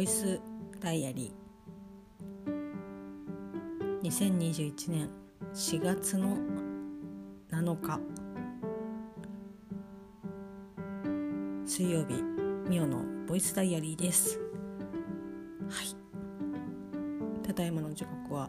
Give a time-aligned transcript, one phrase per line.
[0.00, 0.40] ボイス
[0.80, 4.02] ダイアリー。
[4.02, 5.10] 2021年
[5.52, 6.38] 4月の
[7.50, 8.00] 7日。
[11.66, 12.22] 水曜日
[12.66, 14.40] ミオのボイスダイアリーです。
[15.68, 15.94] はい。
[17.46, 18.48] ただいまの時刻は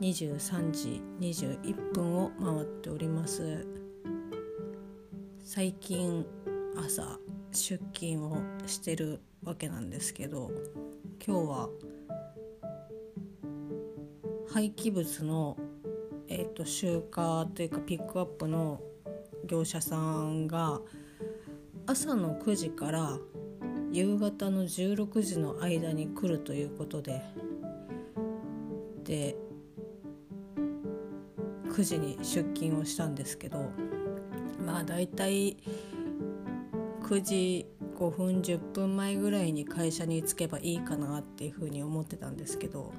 [0.00, 3.66] 23時21分を回っております。
[5.44, 6.24] 最近
[6.74, 7.18] 朝
[7.52, 10.50] 出勤をしてるわけなんですけど
[11.26, 11.68] 今日は
[14.54, 15.56] 廃棄物の、
[16.28, 18.80] えーと、集荷というかピックアップの
[19.44, 20.80] 業者さんが
[21.84, 23.18] 朝の9時から
[23.90, 27.20] 夕方の16時の間に来るということで
[29.02, 29.36] で
[31.68, 33.72] 9時に出勤をしたんですけど
[34.64, 35.56] まあ大体
[37.02, 37.66] 9時
[37.96, 42.92] 5分10分前ぐらいに会社に着けばいいかなっていうふうに思ってたんですけど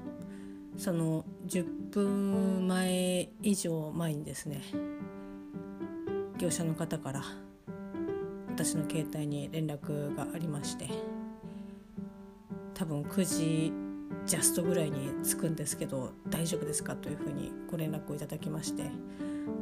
[0.76, 4.60] その10分前以上前にですね
[6.36, 7.22] 業者の方から
[8.48, 10.88] 私の携帯に連絡がありまして
[12.74, 13.72] 多分9時
[14.26, 18.82] ジャストぐらいに着くんですけど大丈夫ですかというふうにご連絡をいただきまして、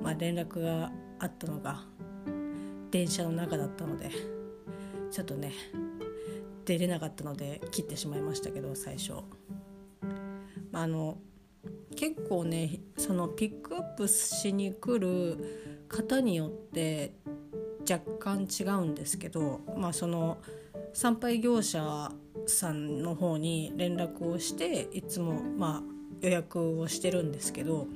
[0.02, 1.82] まあ、連絡があったのが
[2.90, 4.10] 電車の中だったので
[5.10, 5.52] ちょっとね
[6.64, 9.14] 出れなかったので切ってしまいましたけど最初。
[10.72, 11.18] あの
[11.96, 17.14] 結構ねそのピックアップしに来る方によって
[17.90, 20.38] 若干違うんですけどまあその
[20.92, 22.12] 参拝業者
[22.46, 25.82] さんの方に連絡をしていつもまあ
[26.20, 27.86] 予約をしてるんですけど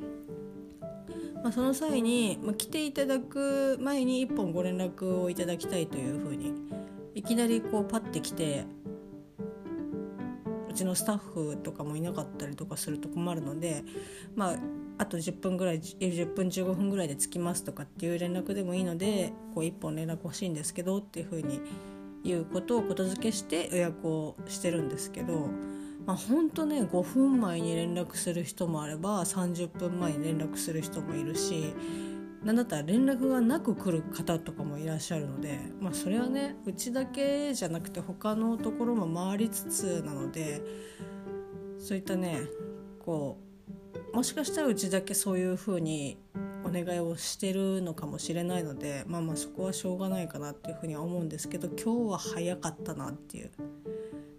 [1.42, 6.52] まあ、その際に、まあ、来ていただく前に1本ご連絡をいただきたいというふうに
[7.20, 8.64] いきなりこうパッて来て
[10.70, 13.84] うちのスタッフとかもいなかったりとかすると困るので
[14.34, 14.56] まあ
[14.96, 21.60] あと10分ぐらい10分15分ぐらいで着きますとかっていう連絡でもいいのでこう1本連絡欲しいんですけどっていうふうに
[22.24, 25.48] 言うことをことづけして予約をしてるんですけど。
[26.06, 31.74] まあ、ほんとね5分前に連絡する人もあれば30分前に連絡する人もいるし
[32.42, 40.62] 何だったら連絡がなく来る方とかもいらっしゃるので、まあ、それはねうちだけじゃなくて他のところも回りつつなので
[41.78, 42.42] そういったね
[43.04, 43.38] こ
[44.12, 46.18] うもしかしたらうちだけそういう風に
[46.64, 53.50] お願いをしてるのかもしれないのでまあまあそこはしょうがないかなっていうふうには思うんですけど今日は早かったなっていう。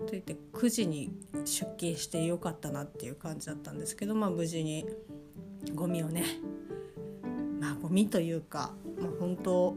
[0.07, 1.13] といって9時に
[1.45, 4.85] 出勤してよかったなっていう感じだったんですけど、まあ、無事に
[5.75, 6.25] ゴミをね
[7.91, 9.75] まあゴミというか、まあ、本当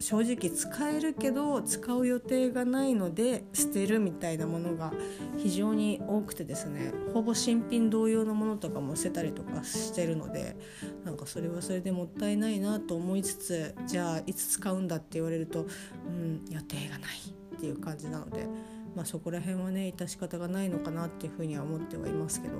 [0.00, 4.92] 正直使えるけど使う予定がないので捨てるみたいなものが
[5.36, 10.56] 非常に多くてですねほぼ新品同様のものとかも捨てたりとかしてるので
[11.04, 15.66] なんかそれはそれでもったいないなと思いつつじゃあいつ使うんだって言われると
[16.06, 17.10] うん予定がない
[17.56, 18.48] っていう感じなので
[18.96, 22.54] まあ、そこら辺はね致し方がないのかなっていうふうには思ってはいますけど。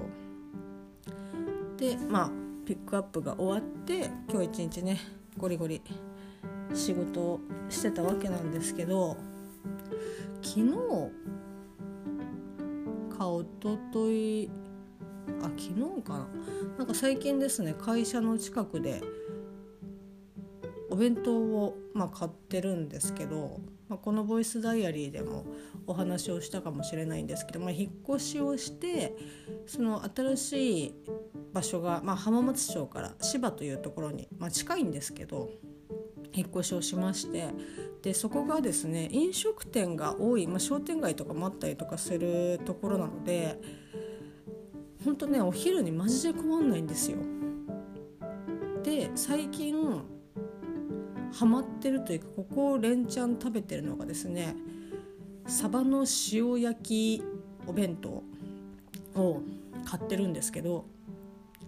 [1.77, 5.01] でまあピックアップが終わって今日一日ね
[5.37, 5.83] ゴリゴリ
[6.73, 9.17] 仕事をしてたわけなんですけど
[10.41, 10.71] 昨日
[13.19, 14.49] かおととい
[15.43, 16.29] あ昨日かな？
[16.79, 19.03] なんか最近ですね会社の近くで
[20.91, 23.59] お弁当を、まあ、買ってるんですけど
[23.91, 25.45] まあ、このボイスダイアリーでも
[25.84, 29.17] お話をしたかもしれないんですけど、まあ、引っ越しをして
[29.67, 30.95] その新しい
[31.53, 35.51] 場所が、まあ、浜松町から芝というところに、まあ、近いんですけど
[36.33, 37.49] 引っ越しをしまして
[38.03, 43.61] でそこがですね飲食店が多い、まあ、商店街とかもあったりとかするところなので
[45.05, 47.19] 本当ねお昼にマジで困んないんですよ。
[48.84, 50.04] で最近
[51.32, 54.56] ハマってるというかここを連チャン食べてるのがですね
[55.47, 57.22] サバの塩焼き
[57.66, 58.22] お弁当
[59.21, 59.42] を
[59.84, 60.84] 買ってるんですけど、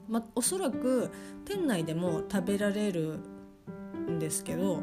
[0.09, 1.11] まおそらく
[1.45, 3.19] 店内でも食べられる
[4.09, 4.83] んですけど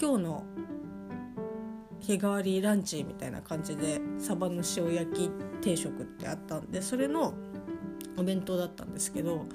[0.00, 0.44] 今日の
[2.00, 5.30] 日替わりランチみたいな感じでサバの塩焼き
[5.60, 7.34] 定食ってあったんでそれの
[8.16, 9.46] お弁当だったんですけど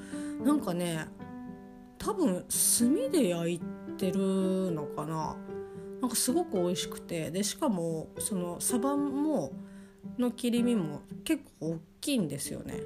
[0.44, 1.08] なんかね
[1.98, 2.46] 多分
[2.80, 3.62] 炭で焼い
[3.98, 5.36] てるのかな。
[6.02, 7.32] なんかすごく美味しくて。
[7.32, 9.52] でしかもそのサバも
[10.18, 12.82] の切り身も結構大きいんですよね。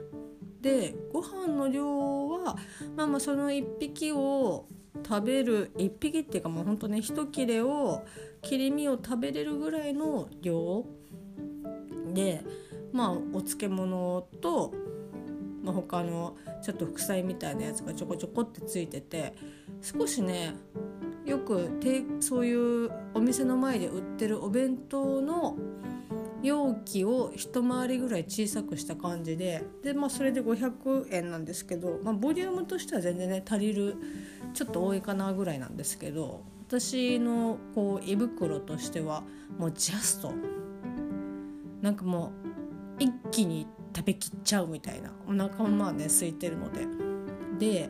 [0.62, 2.58] でご飯の量は
[2.96, 4.66] まあまあその1匹を
[5.08, 8.04] 食べる1匹っていうかもうほんとね一切れを
[8.42, 10.86] 切り身を食べれるぐらいの量。
[12.14, 12.44] で
[12.92, 14.74] まあお漬物と、
[15.74, 19.34] 他のちょっと副菜みたいなやつがちょこちょこってついてて
[19.82, 20.56] 少しね
[21.26, 21.80] よく
[22.20, 25.58] そういうお店の前で売ってるお弁当の
[26.42, 33.98] 容器を一回りぐらい小さくした感じでで、まあ、それで500円なんですけど、まあ、ボリュームとしては全然ね足りる
[34.54, 39.24] ちょっと多いかなぐらいなんですけど私のこう胃袋としては
[39.58, 40.34] もうジャスト。
[41.82, 42.32] なんかも
[43.00, 43.66] う一気に
[43.96, 45.12] 食べきっちゃうみたいな。
[45.28, 46.88] お腹もまあね空いてるので。
[47.60, 47.90] で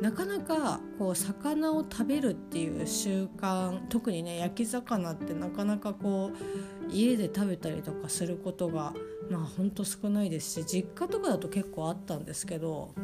[0.00, 8.92] なかなかこう魚を食べるっていう習慣特にね焼き魚ってなかなかこう家で食べたりとかすることが
[9.30, 12.94] まあほんと少ないですし実家とかだと結構あったんですけど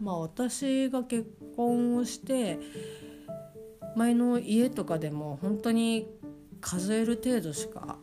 [0.00, 2.58] まあ私が結婚をして
[3.96, 6.06] 前の家とかでも本当に
[6.60, 7.96] 数える程度しか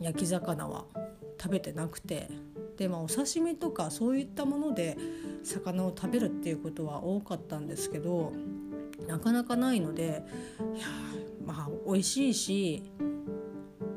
[0.00, 0.86] 焼き魚は
[1.38, 2.45] 食べてなくて。
[2.76, 4.96] でまあお刺身とかそういったもので
[5.42, 8.32] 魚を食べるっていうことは多かったんですけど
[9.06, 10.24] なかなかないので
[10.74, 10.86] いや
[11.44, 12.82] まあ美味しいし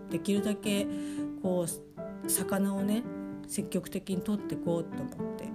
[0.10, 0.88] できるだけ
[1.42, 3.04] こう魚をね
[3.48, 5.50] 積極的に取ってこうと思って。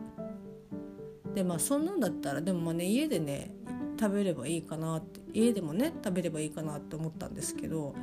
[1.34, 3.54] でまあそんなんだったらでもまあね家でね
[3.98, 7.94] 食べればいいかなって家でもね食べればいいかなって思ったんですけど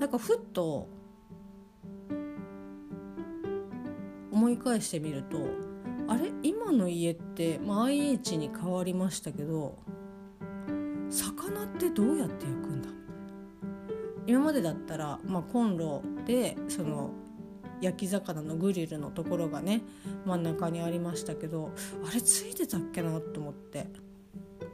[0.00, 0.88] なんかふっと
[4.42, 5.38] 思い返してみると
[6.08, 6.32] あれ？
[6.42, 9.78] 今の家って、まあ、IH に変わりましたけど
[11.10, 12.88] 魚ってどうやって焼くんだ？
[14.26, 17.12] 今までだったら、まあ、コンロでその
[17.80, 19.82] 焼き魚のグリルのところがね
[20.26, 21.70] 真ん中にありましたけど
[22.04, 23.86] あれついてたっけなと思って。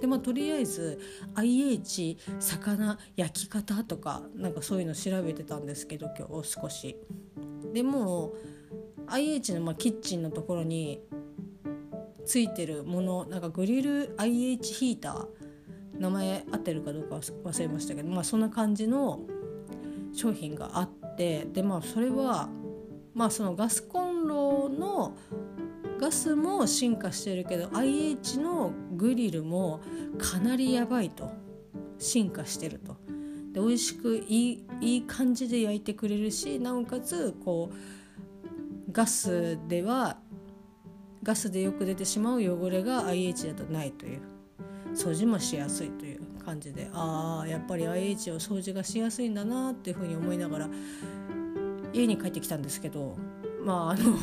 [0.00, 0.98] でまあとりあえず
[1.34, 6.96] IH 魚焼き方とかなんかそういうの調べてたんですけど今日少し。
[7.74, 8.32] でも
[9.10, 11.00] IH のまあキッチンのところに
[12.25, 15.26] ついてるものなんかグリル IH ヒーター
[15.99, 19.20] 名前合ってるかどうか忘れましたけどまあそんな感じの
[20.12, 22.49] 商品があってでまあそれは
[23.14, 25.16] まあそのガスコンロの
[26.00, 29.81] ガスも進化してるけど IH のグリルも
[30.19, 31.49] かなりやばいと。
[31.99, 32.96] 進化してると。
[33.52, 37.75] で美味しくいいいい感じで焼いてくれるしなおかつこう
[38.90, 40.19] ガスでは
[41.23, 44.20] ガスでよく出てしまう汚れが IH だとないという。
[44.94, 46.90] 掃除もしやすいという感じで。
[46.93, 50.69] ああやっぱり IH を掃除がしやすいんだなっていうふうに思いながら
[51.93, 53.17] 家に帰ってきたんですけど
[53.64, 54.17] まああの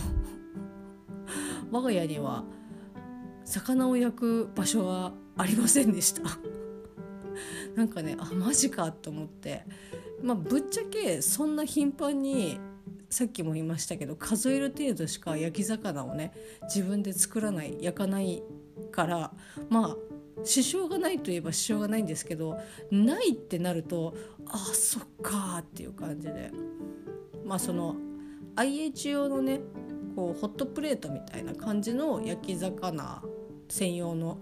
[1.71, 2.43] 我が家には
[3.43, 6.21] 魚を焼く場所はありませんでした。
[7.75, 9.65] なんかねあマジかと思って。
[10.23, 12.59] まあぶっちゃけそんな頻繁に
[13.15, 16.33] さっきも言いましたけど数える程度しか焼き魚をね
[16.63, 18.43] 自分で作らない焼かない
[18.91, 19.31] から
[19.69, 22.59] まあ支障がないといえば支障がないんですけど
[22.91, 24.13] ないってなると
[24.49, 26.51] あそっかっていう感じで。
[27.45, 27.95] まあその
[28.57, 29.61] IH 用のね
[30.15, 33.21] こうホットプレートみたいな感じの焼き魚
[33.69, 34.39] 専用の、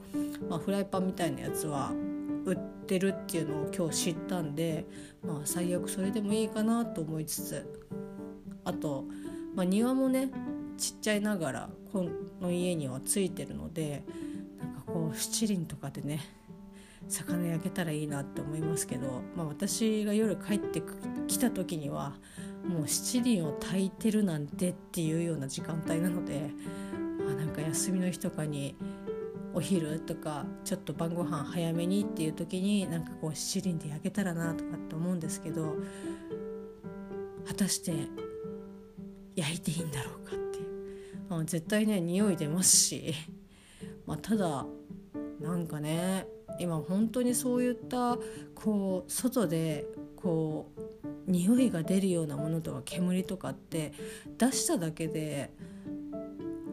[0.49, 1.91] まあ、フライパンみたいなやつは
[2.45, 4.85] 売ってるっていうのを今日知ったんで、
[5.21, 7.82] まあ、最悪それでもいいかなと思いつつ。
[8.65, 9.05] あと、
[9.55, 10.29] まあ、庭もね
[10.77, 12.05] ちっちゃいながらこ
[12.41, 14.03] の家にはついてるので
[14.59, 16.19] なんかこう七輪とかでね
[17.07, 20.81] 魚焼けたらいいなって思いますけど、まあ、私が夜帰って
[21.27, 22.13] きた時には
[22.65, 26.49] もう七輪を炊いてるなんてっていうような時間帯なので、
[27.25, 28.75] まあ、なんか休みの日とかに
[29.53, 35.75] お昼とかちょっと晩ご飯早めにっていう時になんかこう七輪で焼けたらなとかって思うんですけど
[37.45, 37.93] 果たして
[39.35, 40.63] 焼いていいんだろうかってう、
[41.29, 43.13] まあ、絶対ね匂い出ますし、
[44.05, 44.65] まあ、ただ
[45.39, 46.27] なんかね
[46.59, 48.17] 今本当にそういった
[48.55, 49.85] こう外で
[50.15, 53.93] こう匂いが出るようなものとか煙とかって
[54.37, 55.51] 出しただけで、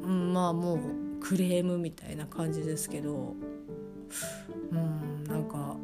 [0.02, 0.78] うん、まあもう
[1.20, 3.34] クレームみたいな感じですけど
[4.70, 5.76] うんなんか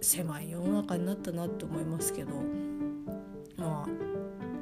[0.00, 2.34] 狭い世の中になったなって思いますけど。
[3.56, 4.05] まあ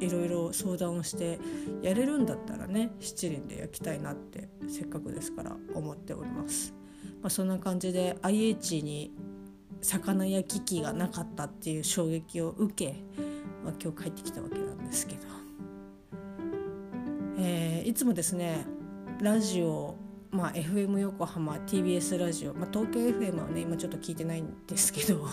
[0.05, 1.39] いろいろ相談をして
[1.83, 6.75] やれるんだったらね七輪で焼きたいなってせっかくですから思っております。
[7.23, 9.13] まあ、そんな感じで IH に
[9.81, 13.03] 魚焼き器がなかったっていう衝撃を受け、
[13.65, 15.21] まあ、今日帰ってきたわけなんですけど、
[17.39, 18.67] えー、いつもですね
[19.21, 19.97] ラジオ、
[20.31, 25.29] まあ、FM 横浜 TBS ラジオ、まあ、東京 FM はね今ちょっと聞いてないんですけど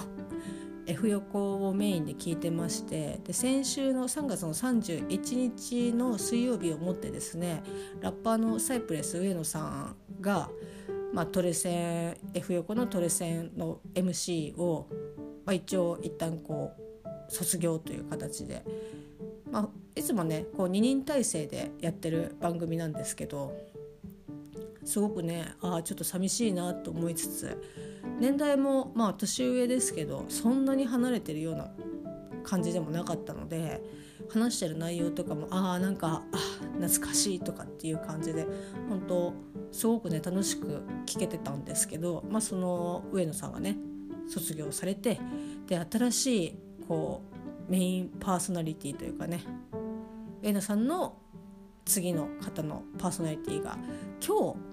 [0.88, 7.63] F 横をメインで聞いてましてで先週の3月の31日の水曜日をもってですね
[8.01, 10.50] ラッパーのサイプレス上野さんが、
[11.13, 14.88] まあ、トレセン F 横のトレセンの MC を、
[15.45, 18.63] まあ、一応一旦こう卒業という形で、
[19.51, 23.70] まあ、いつもねこう2人体制でやってる番組なんですけど
[24.83, 27.61] すごくねああちょっと寂しいなと思いつつ
[28.19, 31.71] 年代もまあ年上ですけどそんなに離れてるような
[32.43, 33.81] 感じでもなかったので
[34.29, 36.38] 話してる内容とかもああなんかあ
[36.79, 38.47] 懐かしいとかっていう感じで
[38.89, 39.33] 本当
[39.71, 43.77] すごくね楽しく聞けてたんですけど、まあ、その上野さんがね
[44.27, 45.19] 卒業されて
[45.67, 47.21] で新しいこ
[47.67, 49.43] うメインパーソナリティというかね
[50.41, 51.17] 上野さんの
[51.85, 53.77] 次の方のパーソナリティが
[54.25, 54.71] 今日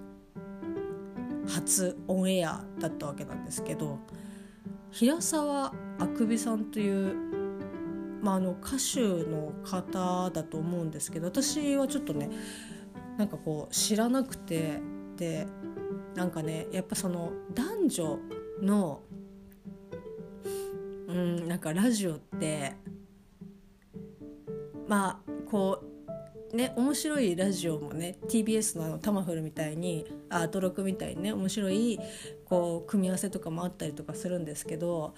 [1.53, 3.99] 初オンエアだったわけなんですけど
[4.91, 7.15] 平沢あくびさんという、
[8.21, 12.29] まあ、あの歌手の方だと思うんですけど私はちょっとね
[13.17, 14.79] なんかこう知らなくて
[15.17, 15.47] で
[16.15, 18.19] なんかねやっぱその男女
[18.61, 19.01] の
[21.07, 22.75] うんなんかラジオって
[24.87, 25.88] まあこう
[26.53, 31.99] ね面白いラジオもね TBS のあのタマフルみたいにアートロクみたいにね面白い
[32.45, 35.13] こう組み合わせとかもあったりとかするんですけど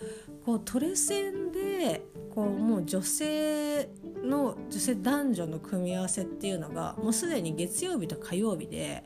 [0.45, 3.89] こうトレセンでこうもう女性
[4.23, 9.03] の女性男女の組み合わせっていうのがもうすでに月曜日と火曜日で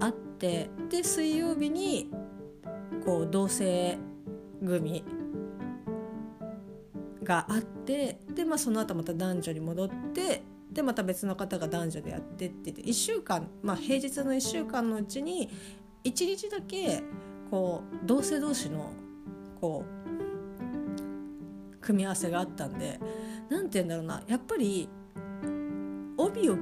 [0.00, 2.10] あってで水曜日に
[3.04, 3.98] こう同性
[4.64, 5.04] 組
[7.22, 10.42] があってで、まあ、その後また男女に戻って
[10.74, 15.48] でまた別の方が男女でやってってて1週間、まあ、平日の1週間のうちに
[16.02, 17.02] 1日だけ
[17.50, 18.92] こう同性同士の
[19.60, 22.98] こう組み合わせがあったんで
[23.48, 24.88] 何て言うんだろうなやっぱり
[26.16, 26.56] 帯を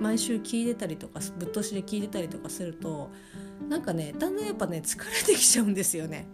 [0.00, 3.10] 毎週聞いてたりとかぶっ通しで聞いてたりとかすると
[3.68, 6.28] なんかねだんだんやっぱね疲れてきちゃうんですよね。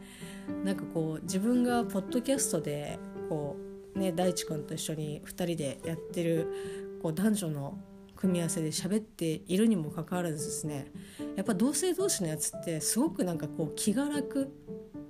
[0.64, 2.98] なんかこう自分がポッドキャストで
[3.28, 3.56] こ
[3.94, 7.78] うね大地君と一緒に2人でやってるこう男女の
[8.16, 10.92] 組み合わせで喋っているにもかかわらずですね
[11.34, 14.52] やっぱ同性同士のやつってすごくなんかこう気が楽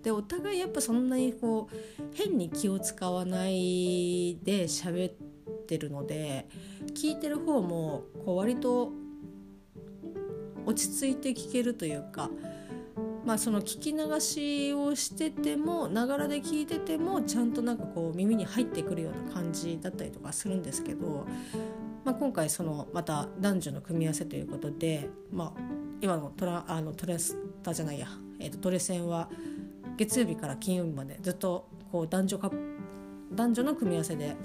[0.03, 1.77] でお互いやっぱそんなにこう
[2.15, 5.15] 変に気を使わないで喋っ
[5.67, 6.49] てるので
[6.95, 8.91] 聞いてる方もこう割と
[10.65, 12.31] 落ち着いて聞けるというか。
[13.25, 21.25] まあ、その聞き流しをしててもながらで聞いててもちゃんとなんかこう耳に入ってくるような感じだったりとかするんですけど
[22.05, 25.61] まあ、今回そのまた男女の組み合わせということで、まあ、
[26.01, 28.09] 今のトラあのトレスタじゃないや、
[28.41, 29.29] えー、とトレセンは
[29.97, 32.51] 月曜日から金曜日までずっとこう男女か
[33.33, 34.37] 男女の組み合わせで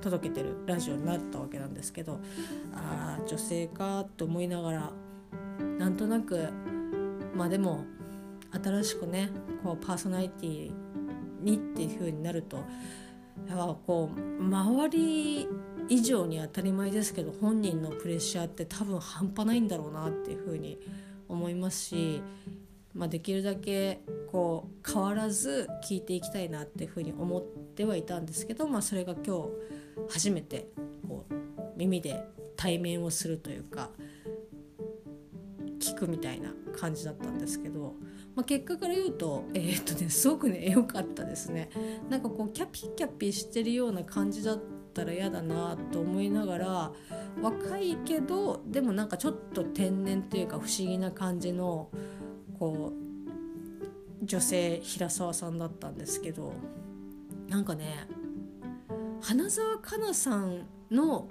[0.00, 2.20] 届けてるラジオになったわけなんですけど
[2.74, 4.92] ああ女性かと思いながら
[5.78, 6.48] なんとなく
[7.34, 7.84] まあでも
[8.62, 9.30] 新しくね
[9.62, 10.72] こうパーソナリティ
[11.40, 12.58] にっていう風になると
[13.48, 15.48] やっぱこう周り
[15.92, 20.78] 以上に当たり前ですけど本人のプレッシャーって多分半端ないんだろうなっていうふうに
[21.28, 22.22] 思いますし、
[22.94, 29.48] まあ、できるだけこう変わらず聞いていきたいなっていうふうに思ってはいたんですけど、まあ、それが今日
[30.08, 30.68] 初めて
[31.06, 31.34] こう
[31.76, 32.24] 耳で
[32.56, 33.90] 対面をするというか
[35.78, 37.96] 聞くみたいな感じだったんですけど、
[38.34, 41.68] まあ、結果から言うとえー、っとねすごくね良かったですね。
[42.08, 44.58] なんかこうキャピキャピしてるような感じだっ
[44.92, 46.92] ったら嫌だなと思いながら
[47.40, 51.88] 若いけどでもなんかちょっと天然というか不思議な感じの
[52.58, 56.52] こう女性平沢さんだったんですけど
[57.48, 58.06] なんかね
[59.22, 61.26] 花澤香菜さんの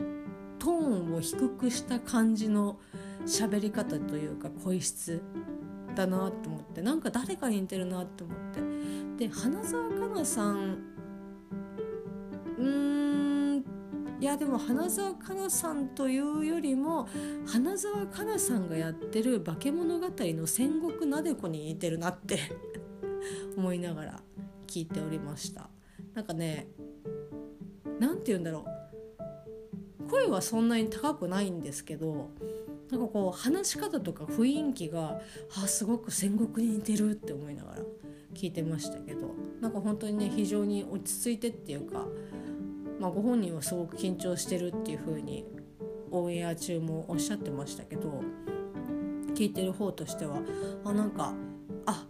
[0.58, 2.80] トーンを低くした感じの
[3.26, 5.22] 喋り方というか声質
[5.96, 8.62] だなと思ってなんか誰かに似てるなと思って。
[9.18, 10.80] で花澤香菜さん
[12.58, 12.91] うん
[14.22, 17.10] いやでも花澤香菜さんというよりも
[17.48, 22.38] 花澤香菜さんがやってる化け物語の戦国なでこに似てるなって
[23.58, 24.24] 思いながら
[24.68, 25.72] 聞いておりました。
[26.14, 26.68] なんかね
[28.00, 28.64] 何て言うんだろ
[30.00, 30.08] う。
[30.08, 32.30] 声はそんなに高くないんですけど
[32.92, 35.20] なんかこう話し方とか雰囲気が
[35.64, 37.82] あすごく戦国に似てるって思いながら
[38.36, 42.06] 聞いてましたけどなんか本当にね非常に落ち着いてっていうか
[43.02, 45.44] まあ、ご本人はすごく緊張してるっていう風に
[46.12, 48.22] オンエア中もおっしゃってましたけど
[49.34, 50.38] 聞いてる方としては
[50.86, 51.34] あなんか
[51.88, 52.06] あ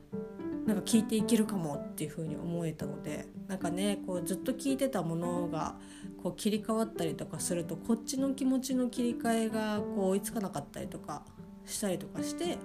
[0.66, 5.76] なんか聞いていけるかもっていうふうに思えたのでなんかねこうずっと聞いてたものが
[6.22, 11.24] こう切り替わったりとかするとこっちの気持ちの切り替えがこう追いつかなかったりとか
[11.66, 12.58] したりとかして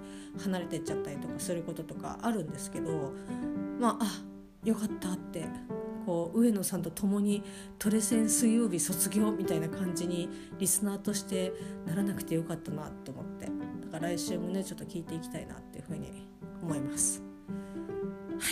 [0.43, 3.13] 離れてっちゃったりとかすることとかあるんですけど
[3.79, 5.45] まああよかったって
[6.07, 7.43] こう上野さんと共に
[7.77, 11.51] トレセン水曜日卒業みたいな感じにリスナーとして
[11.85, 13.51] ならなくてよかったなって思ってだ
[13.99, 16.25] から来週もねちょっと聞いていきたいなっていうふうに
[16.63, 17.21] 思います。
[18.39, 18.51] は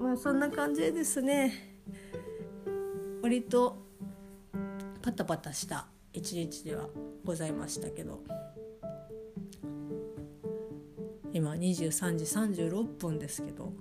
[0.00, 1.52] いまあそんな感じでですね
[3.22, 3.76] 割と
[5.02, 6.88] パタパタした一日では
[7.26, 8.22] ございましたけど
[11.34, 13.74] 今23時36分ですけど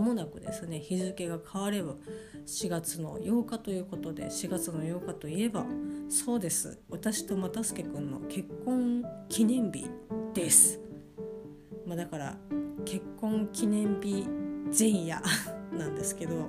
[0.00, 1.94] もなくですね日付が変われば
[2.46, 5.64] 4月の8日ということで4月の8日といえば
[6.08, 6.80] そうです。
[6.88, 9.88] 私と又助君の結婚記念日
[10.34, 10.80] です、
[11.86, 12.36] まあ、だから
[12.84, 14.26] 結婚記念日
[14.76, 15.22] 前夜
[15.76, 16.48] なんですけど、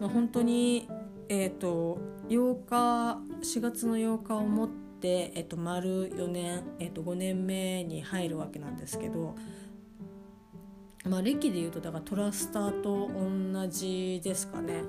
[0.00, 0.88] まあ、本当に
[1.28, 1.98] えっ、ー、と
[2.28, 4.68] 8日4月の8日をもっ
[5.00, 9.34] て、えー、と丸4年、えー、と5年目に入るわけなんですけど
[11.08, 14.82] まあ、歴でいうとだからトラスターと同じですかね。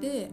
[0.00, 0.30] で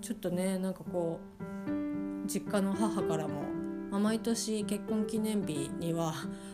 [0.00, 3.42] ちょっとねなんかこう実家の母からも、
[3.90, 6.12] ま、毎年結婚記念日には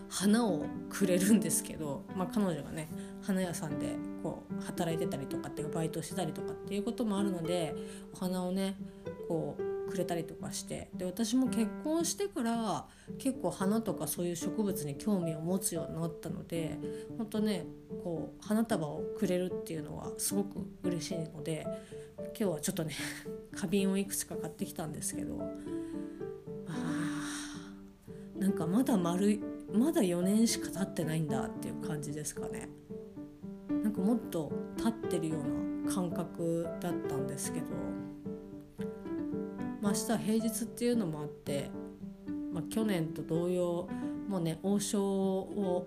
[0.09, 2.89] 花をくれるんですけど、まあ、彼女がね
[3.23, 7.75] 花屋さんでこう働いてたりとかっていうバイトしてたりとかっていうこともあるので
[8.15, 8.77] お花をね
[9.29, 12.87] こうくれたりとかしてで私も結婚してから
[13.19, 16.79] 結構花とかそういう植物に興味を持つようになったので
[17.19, 17.67] 本当ね
[18.03, 21.67] こう花束をくれるっていうのはすごく嬉しいので
[22.19, 22.95] 今日はちょっとね
[23.53, 25.39] 花瓶をいくつか買ってきたんですけど
[26.69, 26.73] あ
[28.39, 29.41] なんかまだ丸い
[29.73, 32.69] まだ4年しか経ってないんだっていう感じですかね。
[33.83, 37.67] なんかもっと経ってるような感覚だったんですけど
[39.81, 41.71] まあ、明日は平日っていうのもあって、
[42.53, 43.89] まあ、去年と同様
[44.29, 45.87] もうね王将を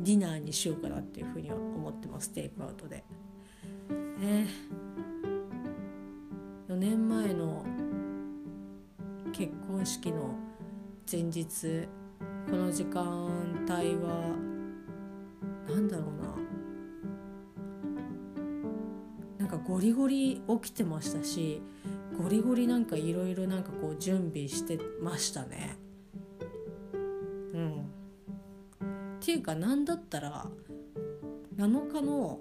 [0.00, 3.04] ディナーにしようかなっていうふうには思ってますテイクアウトで。
[4.18, 4.46] ね、
[6.68, 7.64] 4年前の
[9.32, 10.34] 結婚式の
[11.10, 11.86] 前日
[12.50, 13.04] この時間
[13.68, 14.34] 帯は
[15.68, 16.22] 何だろう
[19.38, 21.60] ななんかゴリゴリ起きてましたし
[22.18, 25.76] ゴリゴリなんかいろいろなんかこう準備してましたね。
[27.52, 27.80] うん。
[27.80, 27.84] っ
[29.20, 30.46] ていうか何だったら
[31.56, 32.40] 7日の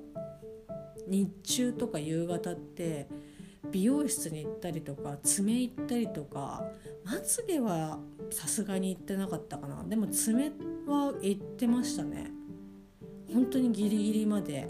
[1.07, 3.07] 日中とか夕方って
[3.71, 6.63] 美容室に行ったりとか爪行ったりとか
[7.03, 7.99] まつげは
[8.31, 10.51] さすがに行ってなかったかなでも爪
[10.87, 12.31] は行ってましたね
[13.33, 14.69] 本当にギリギリまで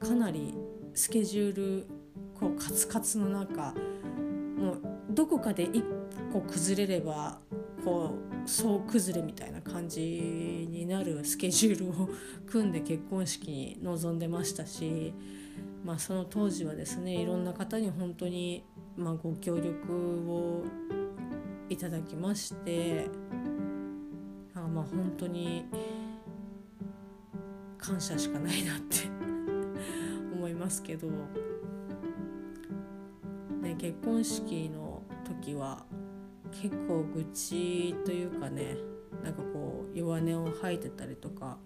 [0.00, 0.54] かなり
[0.94, 1.86] スケジュール
[2.44, 3.72] こうカツカツの中
[4.58, 5.82] もうどこかで一
[6.30, 7.38] 個崩れれば
[7.82, 8.12] こ
[8.44, 12.10] う総崩れみたいな感じになるスケジュールを
[12.46, 15.14] 組んで結婚式に臨んでましたし、
[15.82, 18.62] まあ、その当時はですねいろんな方に本当に、
[18.94, 20.64] まあ、ご協力を
[21.70, 23.08] いただきまして
[24.54, 25.64] あまあ本当に
[27.78, 28.98] 感謝しかないなって
[30.34, 31.08] 思いますけど。
[33.76, 35.84] 結婚式の時は
[36.50, 38.76] 結構愚痴というかね
[39.22, 41.58] なんかこう弱音を吐いてたりとか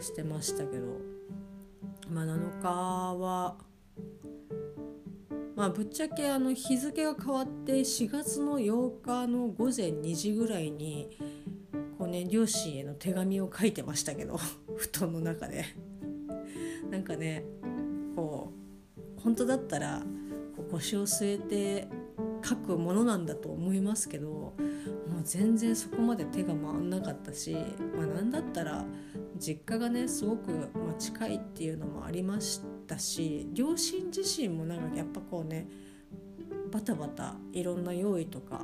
[0.00, 0.98] してましたけど、
[2.10, 3.56] まあ、7日は
[5.54, 11.18] まあぶっちゃけあの日付が変わって4月の8日の午前2時ぐらいに
[11.98, 14.38] こうね両親への手紙を書いてましたけど
[14.76, 15.64] 布団の中で。
[16.92, 17.42] なんかね
[18.14, 18.52] こ
[19.18, 20.02] う本当だったら
[20.72, 21.88] 腰を据えて
[22.44, 24.52] 書くものなんだと思いますけども
[25.20, 27.56] う全然そこまで手が回んなかったし、
[27.96, 28.84] まあ、なんだったら
[29.38, 35.68] 実家がねすごく、ま近いっていうのもありましたし両親自身もなんかやっぱこうね
[36.70, 38.62] バタバタいろんな用意とか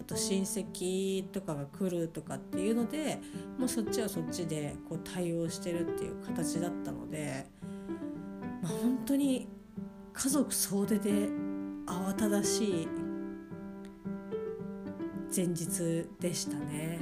[0.00, 3.20] あと親戚とかが来るとかっていうので
[3.58, 7.46] もうそっちはそっちでこう対応してるっていう形だったので、
[8.62, 9.48] まあ、本当に
[10.14, 11.10] 家族総出で
[11.86, 12.88] 慌ただしい
[15.34, 17.00] 前日でしたね。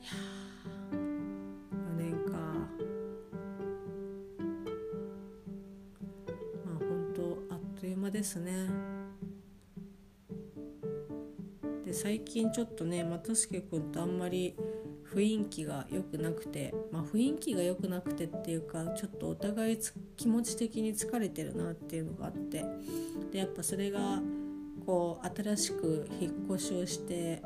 [0.00, 0.12] いや
[0.92, 0.96] 4
[1.96, 2.38] 年かま
[6.74, 8.70] あ本当あっという間ですね。
[11.84, 14.56] で最近ちょっとね又助君とあんまり
[15.16, 19.78] 雰囲気が良くなくて、まあ、雰囲気が良くなくてっていうかちょっとお互い
[20.14, 22.62] 気持ち的に疲れてるなっていうのがあって
[23.32, 24.20] でやっぱそれが
[24.84, 27.42] こう新しく引っ越しをして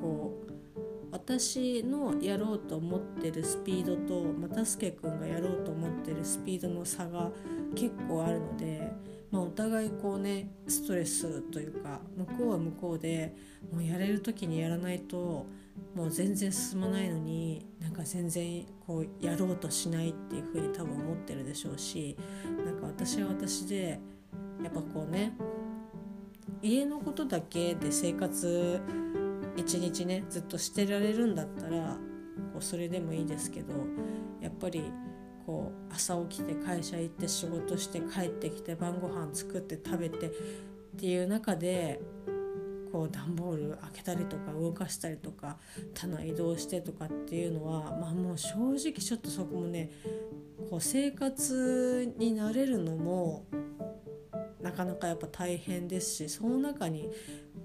[0.00, 7.30] こう私のやろうと思ってるスピードと又助君がやろうと思ってるスピードの差が
[7.76, 9.14] 結構あるので。
[9.30, 13.34] まあ、お互いこうねストレスというか向こうは向こうで
[13.72, 15.46] もうやれる時にやらないと
[15.94, 22.16] もう全然進まないのになんか全然こうやろうとしないっていう風に多分思ってるでしょうし
[22.64, 24.00] なんか私は私で
[24.62, 25.32] やっぱこうね
[26.62, 28.80] 家のことだけで生活
[29.56, 31.96] 一日ねずっとしてられるんだったら
[32.52, 33.74] こうそれでもいいですけど
[34.40, 34.82] やっぱり
[35.46, 40.30] こう朝起きて会社行って仕事して帰ってきて晩ご飯作って食べてっ
[40.96, 42.00] ていう中で
[42.94, 45.56] こう段ボール開けたりとか動かしたりとか
[45.94, 49.90] 棚移動してとかっていうのはまあもう正直ちょっとそこもね
[50.70, 53.46] こう生活に慣れるのも
[54.62, 57.10] なかなかやっぱ大変ですしその中に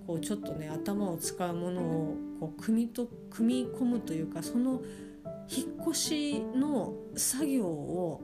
[0.08, 4.82] こうちょっとね頭を使うものをこう組みと組み込むというかその
[5.48, 8.24] 引っ越しの作業を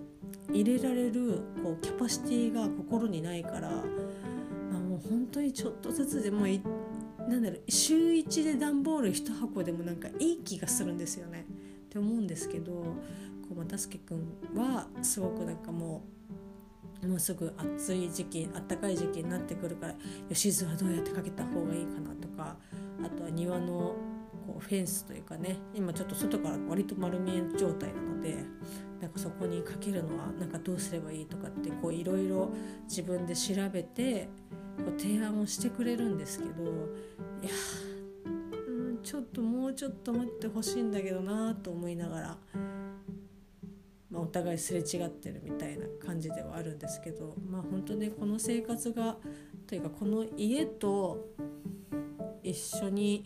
[0.51, 3.73] 入れられるこうキャパシティが心にないから、あ、
[4.79, 6.47] もう本当にちょっとずつでも
[7.27, 11.45] なんだろう週1で段ボール1箱でもなんかいい気がするんですよね。
[11.85, 12.89] って思うんですけどこ
[13.51, 14.19] う又助君
[14.55, 16.03] はすごくなんかも
[17.03, 19.95] うもうすぐ暑い時期あったかい時期になってくるから
[20.29, 22.57] 吉津はどうやってかけた方がいいかなとか
[23.03, 23.95] あとは庭の
[24.45, 28.43] こうフェンスというかね今ちょっと外から割と丸見え状態なので
[29.01, 32.49] なんかそこにかけるのはなんかどうすればいいとかっていろいろ
[32.85, 34.29] 自分で調べて
[34.97, 37.51] 提案をしてくれるんですけどいや
[39.03, 42.37] ちょっともうちょっと待ってほしいんだけどなと思いながら、
[44.09, 49.17] まあ、お互いすれ違ってるみたいな感じではあるんですけどまあ本当ねこの生活が
[49.67, 51.27] というかこの家と
[52.41, 53.25] 一緒に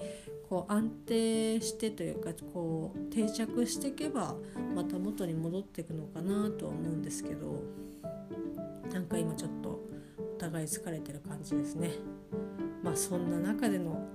[0.50, 4.36] こう安定してというかこう定着していけば
[4.76, 7.62] また元に戻っていくのかなとは思うんですけど
[8.92, 9.89] なんか今ちょっと
[10.40, 11.92] 互い疲れてる感じですね。
[12.82, 14.08] まあそんな中での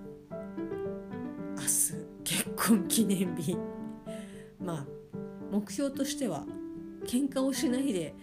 [1.57, 3.57] 明日結婚記念日
[4.59, 4.87] まあ
[5.53, 6.45] 目標としては
[7.07, 8.15] 喧嘩をしないで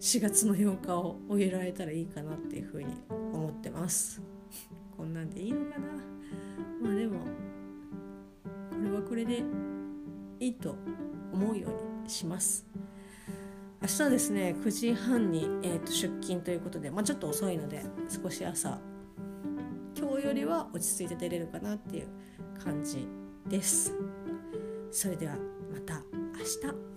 [0.00, 4.20] 4月の8日を終えられたらいいかなっていうふうに思ってます。
[4.96, 5.86] こんなんでいいのかな？
[6.82, 7.20] まあでも
[8.70, 9.42] これはこれで
[10.40, 10.76] いいと
[11.32, 12.66] 思うようにします
[13.84, 18.78] 明日はですね9時半に、えー、と出勤ということで、まあ、ちょっと遅いので少し朝
[19.94, 22.08] 今日よりは落ち着いて出れるかなっていう
[22.64, 23.06] 感じ
[23.46, 23.92] です。
[24.90, 25.36] それでは
[25.70, 26.93] また明日。